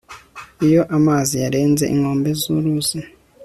iyo 0.67 0.81
amazi 0.97 1.33
yarenze 1.43 1.83
inkombe 1.93 2.29
z'uruzi 2.41 2.99